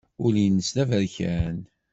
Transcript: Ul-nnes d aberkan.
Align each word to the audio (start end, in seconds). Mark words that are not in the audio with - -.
Ul-nnes 0.23 0.69
d 0.75 0.77
aberkan. 0.83 1.57